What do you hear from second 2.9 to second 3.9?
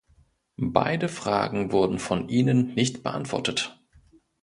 beantwortet.